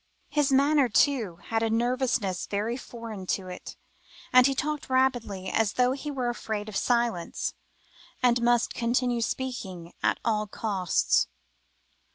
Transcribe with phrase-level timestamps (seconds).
[0.29, 3.77] His manner, too, had a nervousness very foreign to it,
[4.33, 7.53] and he talked rapidly, as though he were afraid of silence,
[8.23, 11.27] and must continue speaking at all costs.